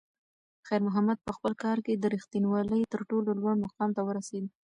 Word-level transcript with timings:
خیر 0.67 0.81
محمد 0.87 1.17
په 1.27 1.31
خپل 1.37 1.53
کار 1.63 1.77
کې 1.85 1.93
د 1.95 2.05
رښتونولۍ 2.13 2.81
تر 2.93 3.01
ټولو 3.09 3.29
لوړ 3.41 3.55
مقام 3.65 3.89
ته 3.97 4.01
ورسېد. 4.05 4.45